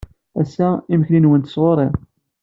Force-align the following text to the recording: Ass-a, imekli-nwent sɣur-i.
Ass-a, 0.41 0.69
imekli-nwent 0.93 1.51
sɣur-i. 1.53 1.87